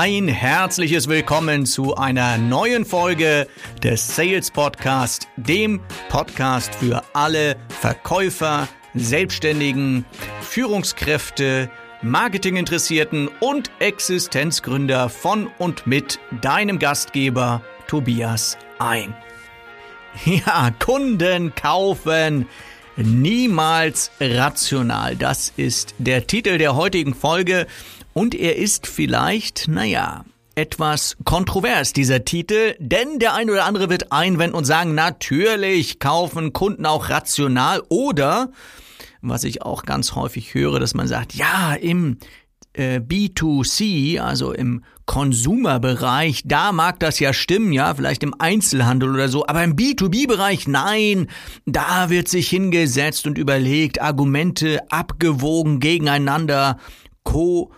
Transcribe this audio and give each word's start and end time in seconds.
Ein 0.00 0.28
herzliches 0.28 1.08
Willkommen 1.08 1.66
zu 1.66 1.96
einer 1.96 2.38
neuen 2.38 2.84
Folge 2.84 3.48
des 3.82 4.14
Sales 4.14 4.48
Podcast, 4.48 5.26
dem 5.36 5.80
Podcast 6.08 6.72
für 6.76 7.02
alle 7.14 7.56
Verkäufer, 7.80 8.68
Selbstständigen, 8.94 10.04
Führungskräfte, 10.40 11.68
Marketinginteressierten 12.02 13.28
und 13.40 13.72
Existenzgründer 13.80 15.08
von 15.08 15.48
und 15.58 15.88
mit 15.88 16.20
deinem 16.42 16.78
Gastgeber 16.78 17.60
Tobias 17.88 18.56
ein. 18.78 19.16
Ja, 20.24 20.70
Kunden 20.78 21.56
kaufen 21.56 22.46
niemals 22.96 24.12
rational. 24.20 25.16
Das 25.16 25.52
ist 25.56 25.96
der 25.98 26.26
Titel 26.28 26.58
der 26.58 26.76
heutigen 26.76 27.14
Folge 27.14 27.66
und 28.18 28.34
er 28.34 28.56
ist 28.56 28.88
vielleicht, 28.88 29.68
naja, 29.68 30.24
etwas 30.56 31.16
kontrovers, 31.22 31.92
dieser 31.92 32.24
Titel, 32.24 32.74
denn 32.80 33.20
der 33.20 33.34
ein 33.34 33.48
oder 33.48 33.64
andere 33.64 33.90
wird 33.90 34.10
einwenden 34.10 34.56
und 34.56 34.64
sagen, 34.64 34.96
natürlich 34.96 36.00
kaufen 36.00 36.52
Kunden 36.52 36.84
auch 36.84 37.10
rational 37.10 37.80
oder, 37.90 38.50
was 39.22 39.44
ich 39.44 39.62
auch 39.62 39.84
ganz 39.84 40.16
häufig 40.16 40.52
höre, 40.52 40.80
dass 40.80 40.94
man 40.94 41.06
sagt, 41.06 41.36
ja, 41.36 41.74
im 41.74 42.18
äh, 42.72 42.98
B2C, 42.98 44.18
also 44.18 44.52
im 44.52 44.82
Konsumerbereich, 45.06 46.42
da 46.44 46.72
mag 46.72 46.98
das 46.98 47.20
ja 47.20 47.32
stimmen, 47.32 47.72
ja, 47.72 47.94
vielleicht 47.94 48.24
im 48.24 48.34
Einzelhandel 48.36 49.14
oder 49.14 49.28
so, 49.28 49.46
aber 49.46 49.62
im 49.62 49.76
B2B-Bereich, 49.76 50.66
nein, 50.66 51.28
da 51.66 52.10
wird 52.10 52.26
sich 52.26 52.48
hingesetzt 52.48 53.28
und 53.28 53.38
überlegt, 53.38 54.02
Argumente 54.02 54.80
abgewogen 54.90 55.78
gegeneinander, 55.78 56.78
co 57.22 57.70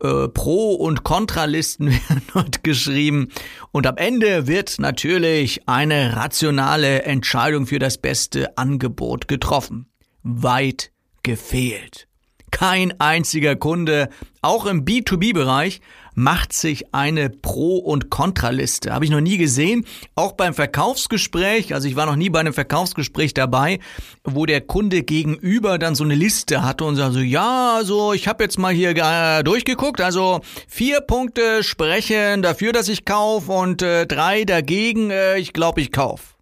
äh, 0.00 0.28
Pro- 0.28 0.74
und 0.74 1.04
Kontralisten 1.04 1.90
werden 1.90 2.22
dort 2.32 2.64
geschrieben 2.64 3.28
und 3.72 3.86
am 3.86 3.96
Ende 3.96 4.46
wird 4.46 4.78
natürlich 4.78 5.68
eine 5.68 6.16
rationale 6.16 7.02
Entscheidung 7.02 7.66
für 7.66 7.78
das 7.78 7.98
beste 7.98 8.56
Angebot 8.58 9.28
getroffen. 9.28 9.90
Weit 10.22 10.92
gefehlt. 11.22 12.08
Kein 12.56 12.98
einziger 13.02 13.54
Kunde, 13.54 14.08
auch 14.40 14.64
im 14.64 14.86
B2B-Bereich, 14.86 15.82
macht 16.14 16.54
sich 16.54 16.94
eine 16.94 17.28
Pro- 17.28 17.76
und 17.76 18.08
Kontraliste. 18.08 18.94
Habe 18.94 19.04
ich 19.04 19.10
noch 19.10 19.20
nie 19.20 19.36
gesehen. 19.36 19.84
Auch 20.14 20.32
beim 20.32 20.54
Verkaufsgespräch, 20.54 21.74
also 21.74 21.86
ich 21.86 21.96
war 21.96 22.06
noch 22.06 22.16
nie 22.16 22.30
bei 22.30 22.40
einem 22.40 22.54
Verkaufsgespräch 22.54 23.34
dabei, 23.34 23.78
wo 24.24 24.46
der 24.46 24.62
Kunde 24.62 25.02
gegenüber 25.02 25.76
dann 25.78 25.94
so 25.94 26.04
eine 26.04 26.14
Liste 26.14 26.62
hatte 26.62 26.84
und 26.84 26.96
sagte, 26.96 27.12
so, 27.12 27.20
ja, 27.20 27.74
also 27.76 28.14
ich 28.14 28.26
habe 28.26 28.42
jetzt 28.42 28.58
mal 28.58 28.72
hier 28.72 28.96
äh, 28.96 29.44
durchgeguckt, 29.44 30.00
also 30.00 30.40
vier 30.66 31.02
Punkte 31.02 31.62
sprechen 31.62 32.40
dafür, 32.40 32.72
dass 32.72 32.88
ich 32.88 33.04
kaufe 33.04 33.52
und 33.52 33.82
äh, 33.82 34.06
drei 34.06 34.46
dagegen, 34.46 35.10
äh, 35.10 35.36
ich 35.36 35.52
glaube, 35.52 35.82
ich 35.82 35.92
kaufe. 35.92 36.36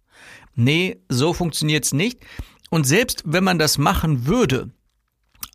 Nee, 0.55 0.95
so 1.09 1.33
funktioniert's 1.33 1.93
nicht. 1.93 2.19
Und 2.69 2.87
selbst 2.87 3.23
wenn 3.25 3.43
man 3.43 3.59
das 3.59 3.77
machen 3.77 4.27
würde, 4.27 4.69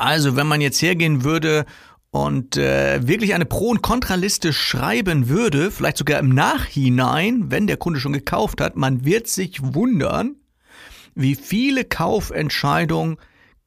also 0.01 0.37
wenn 0.37 0.47
man 0.47 0.61
jetzt 0.61 0.81
hergehen 0.81 1.25
würde 1.25 1.67
und 2.11 2.57
äh, 2.57 3.07
wirklich 3.07 3.35
eine 3.35 3.45
Pro- 3.45 3.71
und 3.71 3.83
Kontraliste 3.83 4.53
schreiben 4.53 5.29
würde, 5.29 5.71
vielleicht 5.71 5.99
sogar 5.99 6.19
im 6.19 6.31
Nachhinein, 6.31 7.51
wenn 7.51 7.67
der 7.67 7.77
Kunde 7.77 8.01
schon 8.01 8.13
gekauft 8.13 8.61
hat, 8.61 8.77
man 8.77 9.05
wird 9.05 9.29
sich 9.29 9.61
wundern, 9.63 10.37
wie 11.15 11.35
viele 11.35 11.85
Kaufentscheidungen 11.85 13.17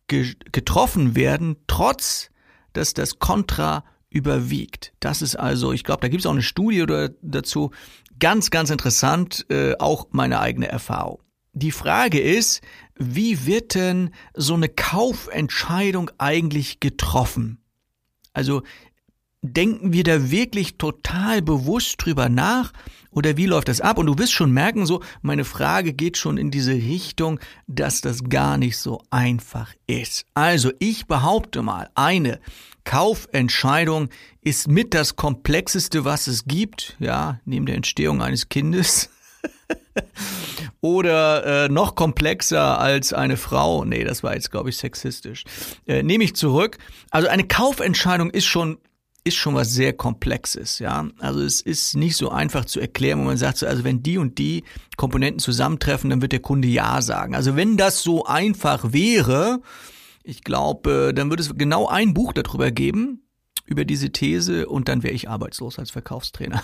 ge 0.07 0.33
getroffen 0.51 1.15
werden, 1.15 1.57
trotz 1.67 2.29
dass 2.73 2.93
das 2.93 3.19
Kontra 3.19 3.83
überwiegt. 4.09 4.93
Das 4.99 5.21
ist 5.21 5.35
also, 5.35 5.71
ich 5.71 5.83
glaube, 5.83 6.01
da 6.01 6.07
gibt 6.07 6.21
es 6.21 6.25
auch 6.25 6.31
eine 6.31 6.41
Studie 6.41 6.85
dazu, 7.21 7.71
ganz, 8.19 8.49
ganz 8.49 8.69
interessant, 8.69 9.45
äh, 9.49 9.75
auch 9.77 10.07
meine 10.11 10.39
eigene 10.39 10.67
Erfahrung. 10.67 11.22
Die 11.53 11.71
Frage 11.71 12.19
ist, 12.19 12.61
wie 12.95 13.45
wird 13.45 13.75
denn 13.75 14.09
so 14.33 14.55
eine 14.55 14.69
Kaufentscheidung 14.69 16.09
eigentlich 16.17 16.79
getroffen? 16.79 17.63
Also 18.33 18.63
denken 19.43 19.93
wir 19.93 20.03
da 20.03 20.31
wirklich 20.31 20.77
total 20.77 21.43
bewusst 21.43 21.97
drüber 21.99 22.29
nach 22.29 22.73
oder 23.11 23.37
wie 23.37 23.45
läuft 23.45 23.67
das 23.67 23.81
ab? 23.81 23.99
Und 23.99 24.07
du 24.07 24.17
wirst 24.17 24.31
schon 24.31 24.51
merken, 24.51 24.87
so 24.87 25.03
meine 25.21 25.45
Frage 25.45 25.93
geht 25.93 26.17
schon 26.17 26.37
in 26.37 26.49
diese 26.49 26.73
Richtung, 26.73 27.39
dass 27.67 28.01
das 28.01 28.23
gar 28.23 28.57
nicht 28.57 28.77
so 28.77 29.03
einfach 29.11 29.73
ist. 29.85 30.25
Also 30.33 30.71
ich 30.79 31.05
behaupte 31.05 31.61
mal, 31.61 31.89
eine 31.93 32.39
Kaufentscheidung 32.83 34.09
ist 34.41 34.67
mit 34.67 34.95
das 34.95 35.15
komplexeste, 35.15 36.03
was 36.03 36.25
es 36.25 36.45
gibt, 36.45 36.97
ja, 36.99 37.39
neben 37.45 37.67
der 37.67 37.75
Entstehung 37.75 38.23
eines 38.23 38.49
Kindes. 38.49 39.11
Oder 40.81 41.65
äh, 41.65 41.69
noch 41.69 41.95
komplexer 41.95 42.79
als 42.79 43.13
eine 43.13 43.37
Frau. 43.37 43.85
Nee, 43.85 44.03
das 44.03 44.23
war 44.23 44.33
jetzt, 44.35 44.51
glaube 44.51 44.69
ich, 44.69 44.77
sexistisch. 44.77 45.43
Äh, 45.87 46.03
Nehme 46.03 46.23
ich 46.23 46.35
zurück. 46.35 46.77
Also 47.09 47.29
eine 47.29 47.45
Kaufentscheidung 47.45 48.29
ist 48.29 48.45
schon 48.45 48.77
ist 49.25 49.37
schon 49.37 49.55
was 49.55 49.71
sehr 49.71 49.93
Komplexes, 49.93 50.79
ja. 50.79 51.07
Also 51.19 51.41
es 51.41 51.61
ist 51.61 51.95
nicht 51.95 52.17
so 52.17 52.29
einfach 52.29 52.65
zu 52.65 52.81
erklären, 52.81 53.19
wo 53.19 53.23
man 53.23 53.37
sagt, 53.37 53.57
so, 53.57 53.65
also 53.65 53.85
wenn 53.85 54.03
die 54.03 54.17
und 54.17 54.37
die 54.37 54.65
Komponenten 54.97 55.39
zusammentreffen, 55.39 56.09
dann 56.09 56.21
wird 56.21 56.33
der 56.33 56.41
Kunde 56.41 56.67
Ja 56.67 57.01
sagen. 57.01 57.33
Also 57.33 57.55
wenn 57.55 57.77
das 57.77 58.03
so 58.03 58.25
einfach 58.25 58.91
wäre, 58.91 59.61
ich 60.23 60.43
glaube, 60.43 61.13
dann 61.15 61.29
würde 61.29 61.41
es 61.41 61.55
genau 61.55 61.87
ein 61.87 62.13
Buch 62.13 62.33
darüber 62.33 62.71
geben, 62.71 63.22
über 63.65 63.85
diese 63.85 64.11
These 64.11 64.67
und 64.67 64.89
dann 64.89 65.03
wäre 65.03 65.13
ich 65.13 65.29
arbeitslos 65.29 65.79
als 65.79 65.91
Verkaufstrainer. 65.91 66.63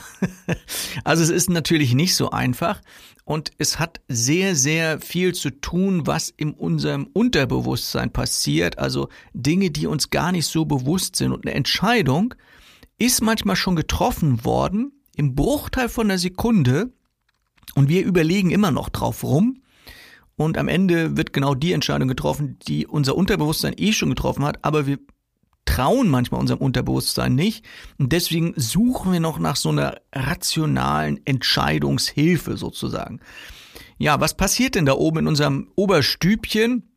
also 1.03 1.23
es 1.23 1.29
ist 1.29 1.49
natürlich 1.49 1.93
nicht 1.93 2.15
so 2.15 2.31
einfach 2.31 2.81
und 3.23 3.51
es 3.57 3.79
hat 3.79 4.01
sehr, 4.07 4.55
sehr 4.55 4.99
viel 4.99 5.33
zu 5.33 5.49
tun, 5.49 6.07
was 6.07 6.29
in 6.29 6.53
unserem 6.53 7.07
Unterbewusstsein 7.13 8.11
passiert, 8.11 8.77
also 8.79 9.07
Dinge, 9.33 9.71
die 9.71 9.87
uns 9.87 10.09
gar 10.09 10.31
nicht 10.31 10.47
so 10.47 10.65
bewusst 10.65 11.15
sind 11.15 11.31
und 11.31 11.45
eine 11.45 11.55
Entscheidung 11.55 12.33
ist 12.97 13.21
manchmal 13.21 13.55
schon 13.55 13.77
getroffen 13.77 14.43
worden 14.43 14.91
im 15.15 15.35
Bruchteil 15.35 15.87
von 15.87 16.07
einer 16.07 16.17
Sekunde 16.17 16.91
und 17.75 17.87
wir 17.87 18.03
überlegen 18.03 18.51
immer 18.51 18.71
noch 18.71 18.89
drauf 18.89 19.23
rum 19.23 19.61
und 20.35 20.57
am 20.57 20.67
Ende 20.67 21.15
wird 21.15 21.31
genau 21.31 21.55
die 21.55 21.71
Entscheidung 21.71 22.09
getroffen, 22.09 22.57
die 22.67 22.87
unser 22.87 23.15
Unterbewusstsein 23.15 23.73
eh 23.77 23.93
schon 23.93 24.09
getroffen 24.09 24.43
hat, 24.43 24.63
aber 24.63 24.85
wir 24.85 24.99
trauen 25.65 26.09
manchmal 26.09 26.41
unserem 26.41 26.61
Unterbewusstsein 26.61 27.35
nicht. 27.35 27.65
Und 27.97 28.11
deswegen 28.11 28.53
suchen 28.55 29.11
wir 29.11 29.19
noch 29.19 29.39
nach 29.39 29.55
so 29.55 29.69
einer 29.69 30.01
rationalen 30.13 31.19
Entscheidungshilfe 31.25 32.57
sozusagen. 32.57 33.19
Ja, 33.97 34.19
was 34.19 34.35
passiert 34.35 34.75
denn 34.75 34.85
da 34.85 34.93
oben 34.93 35.19
in 35.19 35.27
unserem 35.27 35.71
Oberstübchen? 35.75 36.88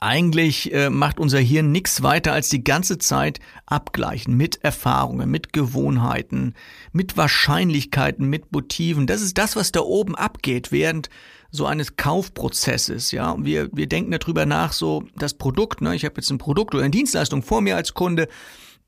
Eigentlich 0.00 0.72
äh, 0.72 0.90
macht 0.90 1.18
unser 1.18 1.40
Hirn 1.40 1.72
nichts 1.72 2.02
weiter 2.04 2.32
als 2.32 2.48
die 2.48 2.62
ganze 2.62 2.98
Zeit 2.98 3.40
abgleichen 3.66 4.36
mit 4.36 4.62
Erfahrungen, 4.62 5.28
mit 5.28 5.52
Gewohnheiten, 5.52 6.54
mit 6.92 7.16
Wahrscheinlichkeiten, 7.16 8.28
mit 8.28 8.52
Motiven. 8.52 9.08
Das 9.08 9.22
ist 9.22 9.38
das, 9.38 9.56
was 9.56 9.72
da 9.72 9.80
oben 9.80 10.14
abgeht, 10.14 10.70
während 10.70 11.10
so 11.50 11.66
eines 11.66 11.96
Kaufprozesses, 11.96 13.10
ja. 13.10 13.34
Wir, 13.38 13.70
wir 13.72 13.88
denken 13.88 14.12
darüber 14.12 14.46
nach, 14.46 14.72
so 14.72 15.04
das 15.16 15.34
Produkt, 15.34 15.80
ne, 15.80 15.96
ich 15.96 16.04
habe 16.04 16.16
jetzt 16.16 16.30
ein 16.30 16.38
Produkt 16.38 16.74
oder 16.74 16.84
eine 16.84 16.90
Dienstleistung 16.90 17.42
vor 17.42 17.60
mir 17.60 17.74
als 17.74 17.94
Kunde, 17.94 18.28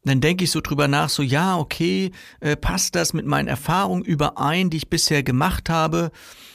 dann 0.04 0.20
denke 0.20 0.44
ich 0.44 0.50
so 0.50 0.60
drüber 0.60 0.86
nach, 0.86 1.08
so 1.08 1.22
ja, 1.22 1.58
okay, 1.58 2.12
äh, 2.40 2.56
passt 2.56 2.94
das 2.94 3.12
mit 3.12 3.26
meinen 3.26 3.48
Erfahrungen 3.48 4.04
überein, 4.04 4.70
die 4.70 4.78
ich 4.78 4.90
bisher 4.90 5.22
gemacht 5.22 5.68
habe, 5.68 6.10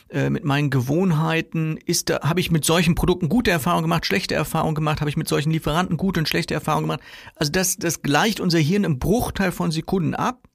äh, 0.09 0.29
mit 0.29 0.43
meinen 0.43 0.69
Gewohnheiten, 0.69 1.77
ist 1.77 2.09
da, 2.09 2.21
habe 2.21 2.39
ich 2.39 2.51
mit 2.51 2.63
solchen 2.63 2.95
Produkten 2.95 3.27
gute 3.27 3.51
Erfahrungen 3.51 3.83
gemacht, 3.83 4.05
schlechte 4.05 4.35
Erfahrungen 4.35 4.75
gemacht, 4.75 5.01
habe 5.01 5.09
ich 5.09 5.17
mit 5.17 5.27
solchen 5.27 5.51
Lieferanten 5.51 5.97
gute 5.97 6.19
und 6.19 6.29
schlechte 6.29 6.53
Erfahrungen 6.53 6.83
gemacht. 6.83 7.01
Also 7.35 7.51
das, 7.51 7.77
das 7.77 8.01
gleicht 8.01 8.39
unser 8.39 8.59
Hirn 8.59 8.83
im 8.83 8.99
Bruchteil 8.99 9.51
von 9.51 9.71
Sekunden 9.71 10.13
ab. 10.13 10.47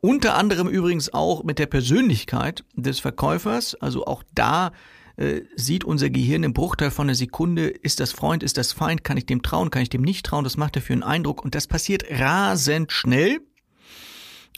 Unter 0.00 0.36
anderem 0.36 0.68
übrigens 0.68 1.12
auch 1.12 1.44
mit 1.44 1.58
der 1.58 1.66
Persönlichkeit 1.66 2.64
des 2.74 3.00
Verkäufers. 3.00 3.74
Also 3.74 4.04
auch 4.06 4.22
da 4.34 4.72
äh, 5.16 5.42
sieht 5.56 5.84
unser 5.84 6.10
Gehirn 6.10 6.42
im 6.42 6.52
Bruchteil 6.52 6.90
von 6.90 7.06
einer 7.06 7.14
Sekunde, 7.14 7.68
ist 7.68 8.00
das 8.00 8.12
Freund, 8.12 8.42
ist 8.42 8.58
das 8.58 8.72
Feind, 8.72 9.04
kann 9.04 9.16
ich 9.16 9.26
dem 9.26 9.42
trauen, 9.42 9.70
kann 9.70 9.82
ich 9.82 9.88
dem 9.88 10.02
nicht 10.02 10.26
trauen, 10.26 10.44
das 10.44 10.56
macht 10.56 10.76
dafür 10.76 10.94
einen 10.94 11.02
Eindruck 11.02 11.44
und 11.44 11.54
das 11.54 11.66
passiert 11.66 12.04
rasend 12.10 12.92
schnell. 12.92 13.40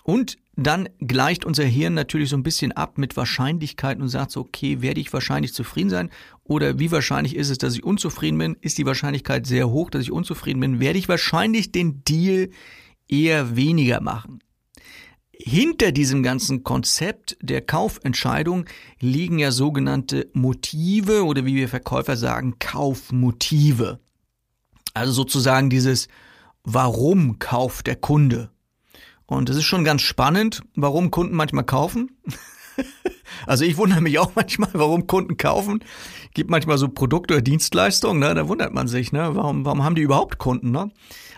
Und 0.03 0.39
dann 0.57 0.89
gleicht 0.99 1.45
unser 1.45 1.65
Hirn 1.65 1.93
natürlich 1.93 2.31
so 2.31 2.37
ein 2.37 2.43
bisschen 2.43 2.73
ab 2.73 2.97
mit 2.97 3.17
Wahrscheinlichkeiten 3.17 4.03
und 4.03 4.09
sagt 4.09 4.31
so, 4.31 4.41
okay, 4.41 4.81
werde 4.81 5.01
ich 5.01 5.13
wahrscheinlich 5.13 5.53
zufrieden 5.53 5.91
sein? 5.91 6.11
Oder 6.45 6.79
wie 6.79 6.91
wahrscheinlich 6.91 7.37
ist 7.37 7.51
es, 7.51 7.59
dass 7.59 7.75
ich 7.75 7.85
unzufrieden 7.85 8.39
bin? 8.39 8.57
Ist 8.63 8.79
die 8.79 8.87
Wahrscheinlichkeit 8.87 9.47
sehr 9.47 9.69
hoch, 9.69 9.91
dass 9.91 10.03
ich 10.03 10.13
unzufrieden 10.13 10.61
bin? 10.61 10.81
Werde 10.81 10.99
ich 10.99 11.11
wahrscheinlich 11.11 11.73
den 11.73 12.03
Deal 12.05 12.49
eher 13.07 13.55
weniger 13.55 14.01
machen? 14.01 14.41
Hinter 15.39 15.93
diesem 15.93 16.23
ganzen 16.23 16.65
Konzept 16.65 17.37
der 17.43 17.61
Kaufentscheidung 17.61 18.65
liegen 18.99 19.39
ja 19.39 19.51
sogenannte 19.51 20.31
Motive 20.33 21.27
oder 21.27 21.45
wie 21.45 21.55
wir 21.55 21.69
Verkäufer 21.69 22.17
sagen, 22.17 22.59
Kaufmotive. 22.59 24.01
Also 24.95 25.13
sozusagen 25.13 25.69
dieses 25.69 26.09
Warum 26.65 27.39
kauft 27.39 27.87
der 27.87 27.97
Kunde? 27.97 28.51
Und 29.27 29.51
es 29.51 29.57
ist 29.57 29.65
schon 29.65 29.85
ganz 29.85 30.03
spannend, 30.03 30.63
warum 30.77 31.11
Kunden 31.11 31.35
manchmal 31.35 31.65
kaufen. 31.65 32.17
also 33.47 33.65
ich 33.65 33.77
wundere 33.77 34.01
mich 34.01 34.19
auch 34.19 34.33
manchmal, 34.37 34.71
warum 34.73 35.07
Kunden 35.07 35.37
kaufen. 35.37 35.85
Gibt 36.35 36.51
manchmal 36.51 36.79
so 36.79 36.89
Produkte 36.89 37.35
oder 37.35 37.43
Dienstleistungen, 37.43 38.21
ne? 38.21 38.35
da 38.35 38.49
wundert 38.49 38.73
man 38.73 38.89
sich, 38.89 39.13
ne? 39.13 39.31
warum, 39.35 39.65
warum 39.65 39.83
haben 39.83 39.97
die 39.97 40.03
überhaupt 40.03 40.39
Kunden? 40.39 40.71
Ne? 40.71 40.91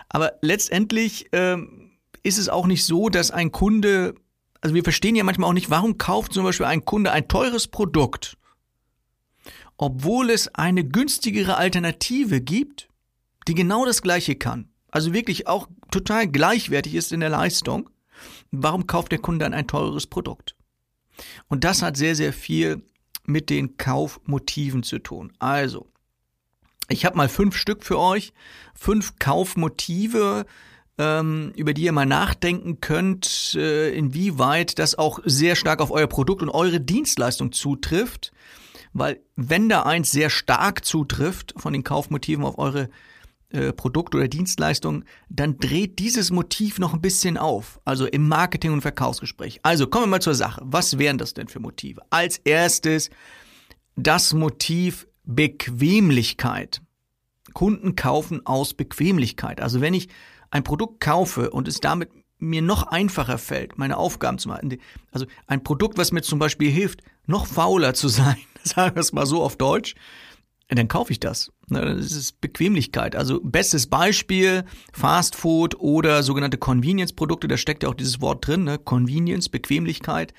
Aber 0.07 0.33
letztendlich 0.41 1.27
ähm, 1.31 1.91
ist 2.23 2.37
es 2.37 2.49
auch 2.49 2.67
nicht 2.67 2.85
so, 2.85 3.09
dass 3.09 3.31
ein 3.31 3.51
Kunde, 3.51 4.15
also 4.61 4.75
wir 4.75 4.83
verstehen 4.83 5.15
ja 5.15 5.23
manchmal 5.23 5.49
auch 5.49 5.53
nicht, 5.53 5.69
warum 5.69 5.97
kauft 5.97 6.33
zum 6.33 6.43
Beispiel 6.43 6.65
ein 6.67 6.85
Kunde 6.85 7.11
ein 7.11 7.27
teures 7.27 7.67
Produkt, 7.67 8.37
obwohl 9.77 10.29
es 10.29 10.53
eine 10.53 10.83
günstigere 10.83 11.55
Alternative 11.57 12.41
gibt, 12.41 12.89
die 13.47 13.55
genau 13.55 13.85
das 13.85 14.01
gleiche 14.01 14.35
kann. 14.35 14.68
Also 14.91 15.13
wirklich 15.13 15.47
auch 15.47 15.67
total 15.91 16.27
gleichwertig 16.27 16.95
ist 16.95 17.11
in 17.11 17.19
der 17.19 17.29
Leistung. 17.29 17.89
Warum 18.51 18.87
kauft 18.87 19.11
der 19.11 19.19
Kunde 19.19 19.45
dann 19.45 19.53
ein 19.53 19.67
teures 19.67 20.07
Produkt? 20.07 20.55
Und 21.47 21.63
das 21.63 21.81
hat 21.81 21.97
sehr, 21.97 22.15
sehr 22.15 22.33
viel 22.33 22.83
mit 23.25 23.49
den 23.49 23.77
Kaufmotiven 23.77 24.83
zu 24.83 24.99
tun. 24.99 25.31
Also, 25.39 25.87
ich 26.87 27.05
habe 27.05 27.17
mal 27.17 27.29
fünf 27.29 27.55
Stück 27.55 27.83
für 27.83 27.99
euch, 27.99 28.33
fünf 28.73 29.19
Kaufmotive, 29.19 30.45
ähm, 30.97 31.53
über 31.55 31.73
die 31.73 31.83
ihr 31.83 31.91
mal 31.91 32.05
nachdenken 32.05 32.81
könnt, 32.81 33.55
äh, 33.55 33.91
inwieweit 33.91 34.79
das 34.79 34.95
auch 34.95 35.19
sehr 35.23 35.55
stark 35.55 35.81
auf 35.81 35.91
euer 35.91 36.07
Produkt 36.07 36.41
und 36.41 36.49
eure 36.49 36.81
Dienstleistung 36.81 37.51
zutrifft. 37.51 38.31
Weil 38.91 39.21
wenn 39.35 39.69
da 39.69 39.83
eins 39.83 40.11
sehr 40.11 40.31
stark 40.31 40.83
zutrifft 40.83 41.53
von 41.57 41.73
den 41.73 41.83
Kaufmotiven 41.83 42.43
auf 42.43 42.57
eure 42.57 42.89
äh, 43.51 43.73
Produkt 43.73 44.13
oder 44.15 44.27
Dienstleistung, 44.27 45.03
dann 45.29 45.57
dreht 45.57 45.99
dieses 45.99 46.29
Motiv 46.29 46.77
noch 46.77 46.93
ein 46.93 47.01
bisschen 47.01 47.37
auf, 47.37 47.79
also 47.83 48.05
im 48.05 48.27
Marketing- 48.27 48.73
und 48.73 48.81
Verkaufsgespräch. 48.81 49.59
Also 49.63 49.87
kommen 49.87 50.05
wir 50.05 50.09
mal 50.09 50.21
zur 50.21 50.35
Sache. 50.35 50.61
Was 50.63 50.99
wären 50.99 51.17
das 51.17 51.33
denn 51.33 51.47
für 51.47 51.59
Motive? 51.59 52.01
Als 52.11 52.37
erstes 52.37 53.09
das 53.95 54.33
Motiv 54.33 55.07
Bequemlichkeit. 55.23 56.81
Kunden 57.53 57.95
kaufen 57.95 58.45
aus 58.45 58.73
Bequemlichkeit. 58.73 59.61
Also 59.61 59.81
wenn 59.81 59.93
ich 59.93 60.09
ein 60.51 60.63
Produkt 60.63 60.99
kaufe 60.99 61.49
und 61.51 61.67
es 61.67 61.79
damit 61.79 62.09
mir 62.37 62.61
noch 62.61 62.83
einfacher 62.83 63.37
fällt, 63.37 63.77
meine 63.77 63.97
Aufgaben 63.97 64.37
zu 64.37 64.47
machen, 64.47 64.77
also 65.11 65.25
ein 65.47 65.63
Produkt, 65.63 65.97
was 65.97 66.11
mir 66.11 66.21
zum 66.21 66.39
Beispiel 66.39 66.71
hilft, 66.71 67.01
noch 67.25 67.47
fauler 67.47 67.93
zu 67.93 68.07
sein, 68.09 68.37
sagen 68.63 68.95
wir 68.95 69.01
es 69.01 69.13
mal 69.13 69.25
so 69.25 69.43
auf 69.43 69.57
Deutsch, 69.57 69.95
dann 70.77 70.87
kaufe 70.87 71.11
ich 71.11 71.19
das. 71.19 71.51
Das 71.67 72.11
ist 72.11 72.41
Bequemlichkeit. 72.41 73.15
Also 73.15 73.39
bestes 73.41 73.87
Beispiel, 73.87 74.65
Fast 74.93 75.35
Food 75.35 75.79
oder 75.79 76.21
sogenannte 76.21 76.57
Convenience-Produkte, 76.57 77.47
da 77.47 77.57
steckt 77.57 77.83
ja 77.83 77.89
auch 77.89 77.95
dieses 77.95 78.21
Wort 78.21 78.45
drin, 78.45 78.65
ne? 78.65 78.77
Convenience, 78.77 79.49
Bequemlichkeit. 79.49 80.33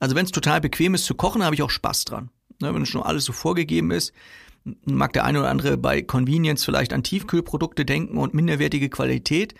Also 0.00 0.16
wenn 0.16 0.24
es 0.24 0.32
total 0.32 0.60
bequem 0.60 0.94
ist 0.94 1.04
zu 1.04 1.14
kochen, 1.14 1.44
habe 1.44 1.54
ich 1.54 1.62
auch 1.62 1.70
Spaß 1.70 2.04
dran. 2.04 2.30
Ne? 2.60 2.74
Wenn 2.74 2.86
schon 2.86 3.02
alles 3.02 3.24
so 3.24 3.32
vorgegeben 3.32 3.90
ist, 3.90 4.12
mag 4.84 5.12
der 5.12 5.24
eine 5.24 5.40
oder 5.40 5.50
andere 5.50 5.76
bei 5.76 6.02
Convenience 6.02 6.64
vielleicht 6.64 6.92
an 6.92 7.02
Tiefkühlprodukte 7.02 7.84
denken 7.84 8.18
und 8.18 8.34
minderwertige 8.34 8.88
Qualität. 8.88 9.54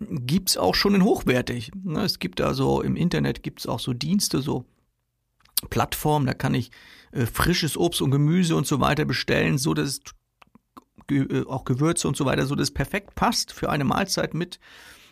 Gibt's 0.00 0.56
auch 0.56 0.74
schon 0.74 0.94
in 0.94 1.04
hochwertig. 1.04 1.70
Ne? 1.82 2.02
Es 2.02 2.18
gibt 2.18 2.40
also 2.40 2.82
im 2.82 2.96
Internet 2.96 3.42
gibt's 3.42 3.66
auch 3.66 3.80
so 3.80 3.92
Dienste, 3.92 4.40
so 4.42 4.64
Plattformen, 5.70 6.26
da 6.26 6.34
kann 6.34 6.54
ich 6.54 6.70
äh, 7.12 7.26
frisches 7.26 7.76
Obst 7.76 8.02
und 8.02 8.10
Gemüse 8.10 8.56
und 8.56 8.66
so 8.66 8.80
weiter 8.80 9.04
bestellen, 9.04 9.58
so 9.58 9.74
dass 9.74 10.00
äh, 11.10 11.44
auch 11.46 11.64
Gewürze 11.64 12.08
und 12.08 12.16
so 12.16 12.24
weiter, 12.24 12.46
so 12.46 12.54
dass 12.54 12.68
es 12.68 12.74
perfekt 12.74 13.14
passt 13.14 13.52
für 13.52 13.70
eine 13.70 13.84
Mahlzeit 13.84 14.34
mit 14.34 14.58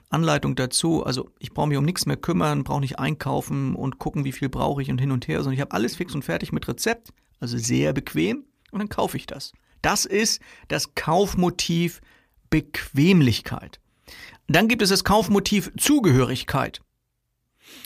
Anleitung 0.08 0.56
dazu. 0.56 1.04
Also 1.04 1.30
ich 1.38 1.52
brauche 1.52 1.68
mich 1.68 1.78
um 1.78 1.84
nichts 1.84 2.06
mehr 2.06 2.16
kümmern, 2.16 2.64
brauche 2.64 2.80
nicht 2.80 2.98
einkaufen 2.98 3.74
und 3.74 3.98
gucken, 3.98 4.24
wie 4.24 4.32
viel 4.32 4.48
brauche 4.48 4.82
ich 4.82 4.90
und 4.90 5.00
hin 5.00 5.12
und 5.12 5.28
her, 5.28 5.38
sondern 5.38 5.54
ich 5.54 5.60
habe 5.60 5.72
alles 5.72 5.96
fix 5.96 6.14
und 6.14 6.24
fertig 6.24 6.52
mit 6.52 6.66
Rezept, 6.68 7.12
also 7.38 7.56
sehr 7.56 7.92
bequem 7.92 8.44
und 8.72 8.80
dann 8.80 8.88
kaufe 8.88 9.16
ich 9.16 9.26
das. 9.26 9.52
Das 9.82 10.04
ist 10.04 10.40
das 10.68 10.94
Kaufmotiv 10.94 12.00
Bequemlichkeit. 12.50 13.80
Dann 14.48 14.68
gibt 14.68 14.82
es 14.82 14.90
das 14.90 15.04
Kaufmotiv 15.04 15.70
Zugehörigkeit. 15.78 16.80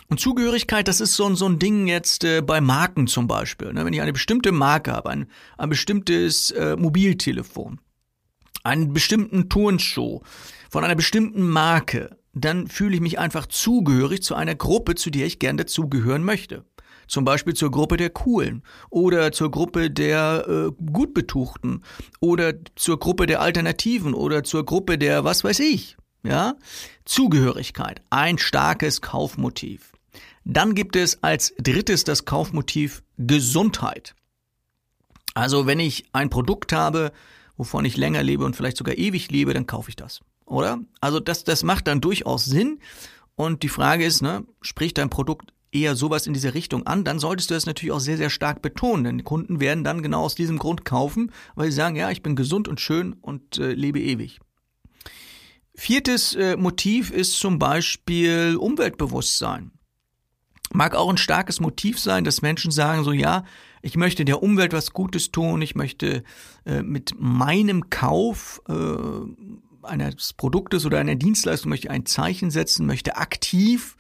Und 0.08 0.20
Zugehörigkeit, 0.20 0.86
das 0.88 1.00
ist 1.00 1.14
so, 1.14 1.34
so 1.34 1.46
ein 1.46 1.58
Ding 1.58 1.86
jetzt 1.86 2.24
äh, 2.24 2.42
bei 2.42 2.60
Marken 2.60 3.06
zum 3.06 3.26
Beispiel. 3.26 3.72
Ne? 3.72 3.84
Wenn 3.84 3.92
ich 3.92 4.00
eine 4.00 4.12
bestimmte 4.12 4.52
Marke 4.52 4.92
habe, 4.92 5.10
ein, 5.10 5.26
ein 5.56 5.68
bestimmtes 5.68 6.50
äh, 6.50 6.76
Mobiltelefon, 6.76 7.80
einen 8.62 8.92
bestimmten 8.92 9.48
Turnschuh 9.48 10.20
von 10.70 10.84
einer 10.84 10.94
bestimmten 10.94 11.42
Marke, 11.48 12.18
dann 12.32 12.66
fühle 12.66 12.96
ich 12.96 13.00
mich 13.00 13.18
einfach 13.18 13.46
zugehörig 13.46 14.22
zu 14.22 14.34
einer 14.34 14.54
Gruppe, 14.54 14.94
zu 14.94 15.10
der 15.10 15.26
ich 15.26 15.38
gern 15.38 15.56
dazugehören 15.56 16.24
möchte. 16.24 16.64
Zum 17.06 17.24
Beispiel 17.24 17.54
zur 17.54 17.70
Gruppe 17.70 17.96
der 17.96 18.10
Coolen 18.10 18.62
oder 18.90 19.30
zur 19.30 19.50
Gruppe 19.50 19.90
der 19.90 20.46
äh, 20.48 20.84
Gutbetuchten 20.84 21.84
oder 22.20 22.54
zur 22.76 22.98
Gruppe 22.98 23.26
der 23.26 23.40
Alternativen 23.40 24.14
oder 24.14 24.42
zur 24.42 24.64
Gruppe 24.64 24.98
der 24.98 25.24
was 25.24 25.44
weiß 25.44 25.60
ich. 25.60 25.96
Ja? 26.24 26.56
Zugehörigkeit, 27.04 28.00
ein 28.10 28.38
starkes 28.38 29.00
Kaufmotiv. 29.00 29.92
Dann 30.44 30.74
gibt 30.74 30.96
es 30.96 31.22
als 31.22 31.54
drittes 31.58 32.04
das 32.04 32.24
Kaufmotiv 32.24 33.02
Gesundheit. 33.18 34.14
Also 35.34 35.66
wenn 35.66 35.80
ich 35.80 36.06
ein 36.12 36.30
Produkt 36.30 36.72
habe, 36.72 37.12
wovon 37.56 37.84
ich 37.84 37.96
länger 37.96 38.22
lebe 38.22 38.44
und 38.44 38.56
vielleicht 38.56 38.76
sogar 38.76 38.96
ewig 38.96 39.30
lebe, 39.30 39.54
dann 39.54 39.66
kaufe 39.66 39.90
ich 39.90 39.96
das. 39.96 40.20
Oder? 40.46 40.80
Also 41.00 41.20
das, 41.20 41.44
das 41.44 41.62
macht 41.62 41.86
dann 41.86 42.00
durchaus 42.00 42.44
Sinn. 42.44 42.80
Und 43.36 43.62
die 43.62 43.68
Frage 43.68 44.04
ist, 44.04 44.22
ne, 44.22 44.44
spricht 44.60 44.98
dein 44.98 45.10
Produkt 45.10 45.52
eher 45.72 45.96
sowas 45.96 46.26
in 46.26 46.34
diese 46.34 46.54
Richtung 46.54 46.86
an, 46.86 47.02
dann 47.02 47.18
solltest 47.18 47.50
du 47.50 47.54
das 47.54 47.66
natürlich 47.66 47.92
auch 47.92 48.00
sehr, 48.00 48.16
sehr 48.16 48.30
stark 48.30 48.62
betonen. 48.62 49.04
Denn 49.04 49.24
Kunden 49.24 49.60
werden 49.60 49.82
dann 49.82 50.02
genau 50.02 50.22
aus 50.22 50.36
diesem 50.36 50.58
Grund 50.58 50.84
kaufen, 50.84 51.32
weil 51.56 51.70
sie 51.70 51.76
sagen, 51.76 51.96
ja, 51.96 52.10
ich 52.10 52.22
bin 52.22 52.36
gesund 52.36 52.68
und 52.68 52.80
schön 52.80 53.14
und 53.14 53.58
äh, 53.58 53.72
lebe 53.72 54.00
ewig. 54.00 54.40
Viertes 55.74 56.34
äh, 56.34 56.56
Motiv 56.56 57.10
ist 57.10 57.38
zum 57.38 57.58
Beispiel 57.58 58.56
Umweltbewusstsein. 58.58 59.72
Mag 60.72 60.94
auch 60.94 61.08
ein 61.08 61.16
starkes 61.16 61.60
Motiv 61.60 61.98
sein, 61.98 62.24
dass 62.24 62.42
Menschen 62.42 62.70
sagen 62.70 63.04
so, 63.04 63.12
ja, 63.12 63.44
ich 63.82 63.96
möchte 63.96 64.24
der 64.24 64.42
Umwelt 64.42 64.72
was 64.72 64.92
Gutes 64.92 65.30
tun, 65.30 65.60
ich 65.62 65.74
möchte 65.74 66.24
äh, 66.64 66.82
mit 66.82 67.14
meinem 67.18 67.90
Kauf 67.90 68.62
äh, 68.68 68.74
eines 69.82 70.32
Produktes 70.32 70.86
oder 70.86 70.98
einer 70.98 71.16
Dienstleistung 71.16 71.70
möchte 71.70 71.90
ein 71.90 72.06
Zeichen 72.06 72.50
setzen, 72.50 72.86
möchte 72.86 73.16
aktiv 73.16 73.96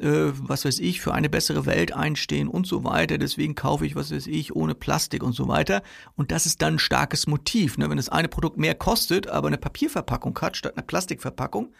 äh, 0.00 0.32
was 0.34 0.64
weiß 0.64 0.78
ich, 0.78 1.00
für 1.00 1.14
eine 1.14 1.28
bessere 1.28 1.66
Welt 1.66 1.92
einstehen 1.92 2.48
und 2.48 2.66
so 2.66 2.84
weiter. 2.84 3.18
Deswegen 3.18 3.54
kaufe 3.54 3.86
ich, 3.86 3.94
was 3.94 4.10
weiß 4.10 4.26
ich, 4.26 4.56
ohne 4.56 4.74
Plastik 4.74 5.22
und 5.22 5.32
so 5.32 5.48
weiter. 5.48 5.82
Und 6.16 6.32
das 6.32 6.46
ist 6.46 6.62
dann 6.62 6.74
ein 6.74 6.78
starkes 6.78 7.26
Motiv. 7.26 7.78
Ne? 7.78 7.90
Wenn 7.90 7.96
das 7.96 8.08
eine 8.08 8.28
Produkt 8.28 8.58
mehr 8.58 8.74
kostet, 8.74 9.26
aber 9.28 9.48
eine 9.48 9.58
Papierverpackung 9.58 10.38
hat 10.40 10.56
statt 10.56 10.76
einer 10.76 10.86
Plastikverpackung, 10.86 11.72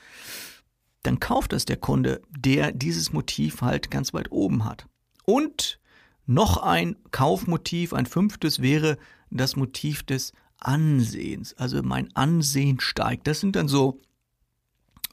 dann 1.02 1.18
kauft 1.18 1.52
das 1.52 1.64
der 1.64 1.78
Kunde, 1.78 2.20
der 2.30 2.72
dieses 2.72 3.12
Motiv 3.12 3.62
halt 3.62 3.90
ganz 3.90 4.12
weit 4.12 4.30
oben 4.30 4.64
hat. 4.64 4.86
Und 5.24 5.80
noch 6.26 6.58
ein 6.58 6.96
Kaufmotiv, 7.10 7.92
ein 7.92 8.06
fünftes 8.06 8.60
wäre 8.60 8.98
das 9.30 9.56
Motiv 9.56 10.02
des 10.02 10.32
Ansehens. 10.58 11.54
Also 11.54 11.82
mein 11.82 12.14
Ansehen 12.14 12.80
steigt. 12.80 13.26
Das 13.26 13.40
sind 13.40 13.56
dann 13.56 13.66
so 13.68 14.00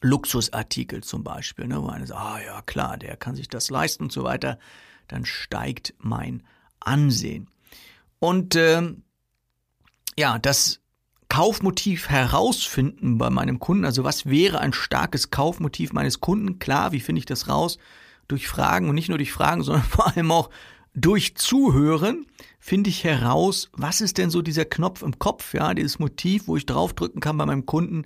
Luxusartikel 0.01 1.03
zum 1.03 1.23
Beispiel, 1.23 1.67
ne, 1.67 1.81
wo 1.81 1.87
einer 1.87 2.05
sagt, 2.05 2.19
ah 2.19 2.39
ja 2.45 2.61
klar, 2.61 2.97
der 2.97 3.17
kann 3.17 3.35
sich 3.35 3.47
das 3.47 3.69
leisten 3.69 4.03
und 4.03 4.11
so 4.11 4.23
weiter, 4.23 4.59
dann 5.07 5.25
steigt 5.25 5.93
mein 5.99 6.43
Ansehen. 6.79 7.49
Und 8.19 8.55
ähm, 8.55 9.03
ja, 10.17 10.39
das 10.39 10.79
Kaufmotiv 11.29 12.09
herausfinden 12.09 13.17
bei 13.17 13.29
meinem 13.29 13.59
Kunden, 13.59 13.85
also 13.85 14.03
was 14.03 14.27
wäre 14.27 14.59
ein 14.59 14.73
starkes 14.73 15.29
Kaufmotiv 15.29 15.93
meines 15.93 16.21
Kunden? 16.21 16.59
Klar, 16.59 16.91
wie 16.91 16.99
finde 16.99 17.19
ich 17.19 17.25
das 17.25 17.49
raus? 17.49 17.77
Durch 18.27 18.47
Fragen 18.47 18.89
und 18.89 18.95
nicht 18.95 19.09
nur 19.09 19.17
durch 19.17 19.33
Fragen, 19.33 19.61
sondern 19.63 19.83
vor 19.83 20.07
allem 20.07 20.31
auch 20.31 20.49
durch 20.93 21.35
Zuhören 21.35 22.25
finde 22.59 22.89
ich 22.89 23.03
heraus, 23.03 23.69
was 23.73 24.01
ist 24.01 24.17
denn 24.17 24.29
so 24.29 24.41
dieser 24.41 24.65
Knopf 24.65 25.03
im 25.03 25.19
Kopf, 25.19 25.53
ja, 25.53 25.73
dieses 25.73 25.99
Motiv, 25.99 26.47
wo 26.47 26.57
ich 26.57 26.65
draufdrücken 26.65 27.21
kann 27.21 27.37
bei 27.37 27.45
meinem 27.45 27.65
Kunden, 27.65 28.05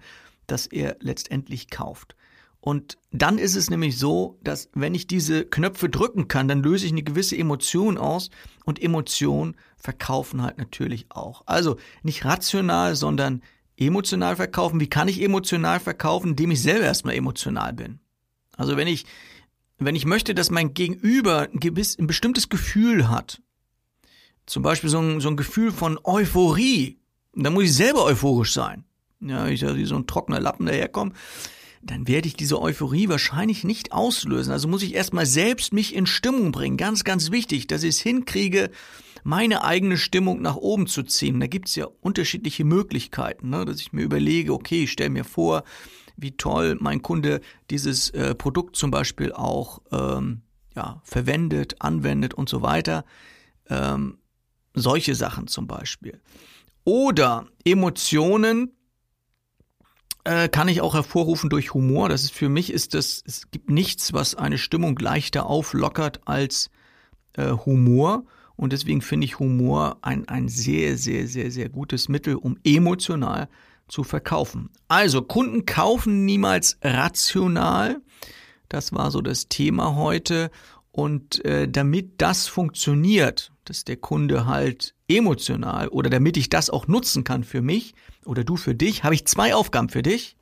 das 0.51 0.67
er 0.67 0.97
letztendlich 0.99 1.69
kauft. 1.69 2.15
Und 2.59 2.99
dann 3.11 3.39
ist 3.39 3.55
es 3.55 3.71
nämlich 3.71 3.97
so, 3.97 4.37
dass 4.43 4.69
wenn 4.75 4.93
ich 4.93 5.07
diese 5.07 5.45
Knöpfe 5.45 5.89
drücken 5.89 6.27
kann, 6.27 6.47
dann 6.47 6.61
löse 6.61 6.85
ich 6.85 6.91
eine 6.91 7.01
gewisse 7.01 7.35
Emotion 7.35 7.97
aus 7.97 8.29
und 8.65 8.81
Emotionen 8.81 9.55
verkaufen 9.77 10.43
halt 10.43 10.59
natürlich 10.59 11.07
auch. 11.09 11.41
Also 11.47 11.77
nicht 12.03 12.23
rational, 12.23 12.95
sondern 12.95 13.41
emotional 13.77 14.35
verkaufen. 14.35 14.79
Wie 14.79 14.89
kann 14.89 15.07
ich 15.07 15.23
emotional 15.23 15.79
verkaufen, 15.79 16.31
indem 16.31 16.51
ich 16.51 16.61
selber 16.61 16.85
erstmal 16.85 17.15
emotional 17.15 17.73
bin? 17.73 17.99
Also 18.57 18.77
wenn 18.77 18.87
ich, 18.87 19.07
wenn 19.79 19.95
ich 19.95 20.05
möchte, 20.05 20.35
dass 20.35 20.51
mein 20.51 20.75
Gegenüber 20.75 21.49
ein, 21.51 21.59
gewiss, 21.59 21.97
ein 21.97 22.05
bestimmtes 22.05 22.47
Gefühl 22.47 23.09
hat, 23.09 23.41
zum 24.45 24.61
Beispiel 24.61 24.89
so 24.91 24.99
ein, 24.99 25.19
so 25.19 25.29
ein 25.29 25.37
Gefühl 25.37 25.71
von 25.71 25.99
Euphorie, 26.03 26.99
dann 27.33 27.53
muss 27.53 27.63
ich 27.63 27.73
selber 27.73 28.03
euphorisch 28.03 28.53
sein 28.53 28.85
ja, 29.21 29.47
ich 29.47 29.61
da 29.61 29.75
wie 29.75 29.85
so 29.85 29.95
ein 29.95 30.07
trockener 30.07 30.39
Lappen 30.39 30.65
daherkomme, 30.65 31.13
dann 31.83 32.07
werde 32.07 32.27
ich 32.27 32.35
diese 32.35 32.61
Euphorie 32.61 33.09
wahrscheinlich 33.09 33.63
nicht 33.63 33.91
auslösen. 33.91 34.51
Also 34.51 34.67
muss 34.67 34.83
ich 34.83 34.93
erstmal 34.93 35.25
selbst 35.25 35.73
mich 35.73 35.95
in 35.95 36.05
Stimmung 36.05 36.51
bringen. 36.51 36.77
Ganz, 36.77 37.03
ganz 37.03 37.31
wichtig, 37.31 37.67
dass 37.67 37.83
ich 37.83 37.89
es 37.89 37.99
hinkriege, 37.99 38.69
meine 39.23 39.63
eigene 39.63 39.97
Stimmung 39.97 40.41
nach 40.41 40.55
oben 40.55 40.87
zu 40.87 41.03
ziehen. 41.03 41.39
Da 41.39 41.47
gibt 41.47 41.69
es 41.69 41.75
ja 41.75 41.87
unterschiedliche 42.01 42.65
Möglichkeiten, 42.65 43.49
ne? 43.49 43.65
dass 43.65 43.79
ich 43.79 43.93
mir 43.93 44.03
überlege, 44.03 44.53
okay, 44.53 44.83
ich 44.83 44.91
stelle 44.91 45.09
mir 45.09 45.23
vor, 45.23 45.63
wie 46.17 46.31
toll 46.31 46.77
mein 46.79 47.01
Kunde 47.01 47.41
dieses 47.69 48.09
äh, 48.11 48.35
Produkt 48.35 48.75
zum 48.75 48.91
Beispiel 48.91 49.31
auch 49.31 49.81
ähm, 49.91 50.41
ja, 50.75 51.01
verwendet, 51.03 51.75
anwendet 51.79 52.33
und 52.33 52.47
so 52.47 52.61
weiter. 52.61 53.05
Ähm, 53.69 54.17
solche 54.73 55.15
Sachen 55.15 55.47
zum 55.47 55.67
Beispiel. 55.67 56.21
Oder 56.83 57.47
Emotionen 57.65 58.71
äh, 60.23 60.49
kann 60.49 60.67
ich 60.67 60.81
auch 60.81 60.93
hervorrufen 60.93 61.49
durch 61.49 61.73
Humor. 61.73 62.09
Das 62.09 62.23
ist 62.23 62.33
für 62.33 62.49
mich 62.49 62.71
ist 62.71 62.93
das, 62.93 63.23
es 63.25 63.49
gibt 63.51 63.69
nichts, 63.69 64.13
was 64.13 64.35
eine 64.35 64.57
Stimmung 64.57 64.97
leichter 64.97 65.45
auflockert 65.45 66.21
als 66.25 66.69
äh, 67.33 67.51
Humor. 67.51 68.25
Und 68.55 68.73
deswegen 68.73 69.01
finde 69.01 69.25
ich 69.25 69.39
Humor 69.39 69.97
ein, 70.01 70.27
ein 70.27 70.47
sehr, 70.47 70.97
sehr, 70.97 71.27
sehr, 71.27 71.49
sehr 71.49 71.69
gutes 71.69 72.09
Mittel, 72.09 72.35
um 72.35 72.57
emotional 72.63 73.49
zu 73.87 74.03
verkaufen. 74.03 74.69
Also, 74.87 75.21
Kunden 75.21 75.65
kaufen 75.65 76.25
niemals 76.25 76.77
rational. 76.83 78.01
Das 78.69 78.93
war 78.93 79.11
so 79.11 79.21
das 79.21 79.49
Thema 79.49 79.95
heute. 79.95 80.51
Und 80.91 81.43
äh, 81.45 81.67
damit 81.67 82.21
das 82.21 82.47
funktioniert, 82.47 83.51
dass 83.65 83.83
der 83.83 83.97
Kunde 83.97 84.45
halt 84.45 84.93
emotional 85.17 85.87
oder 85.89 86.09
damit 86.09 86.37
ich 86.37 86.49
das 86.49 86.69
auch 86.69 86.87
nutzen 86.87 87.23
kann 87.23 87.43
für 87.43 87.61
mich 87.61 87.93
oder 88.25 88.43
du 88.43 88.57
für 88.57 88.75
dich, 88.75 89.03
habe 89.03 89.15
ich 89.15 89.25
zwei 89.25 89.55
Aufgaben 89.55 89.89
für 89.89 90.01
dich. 90.01 90.35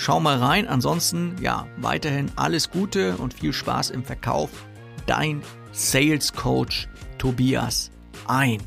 Schau 0.03 0.20
mal 0.20 0.38
rein, 0.38 0.67
ansonsten 0.67 1.36
ja, 1.43 1.67
weiterhin 1.77 2.31
alles 2.36 2.72
Gute 2.72 3.17
und 3.17 3.36
viel 3.36 3.53
Spaß 3.53 3.91
im 3.91 4.03
Verkauf. 4.03 4.50
Dein 5.05 5.43
Sales 5.74 6.34
Coach 6.34 6.89
Tobias 7.20 7.91
ein. 8.25 8.63